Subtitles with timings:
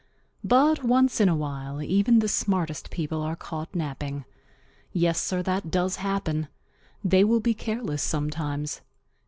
[0.43, 4.25] But once in a while even the smartest people are caught napping.
[4.91, 6.47] Yes, Sir, that does happen.
[7.03, 8.81] They will be careless sometimes.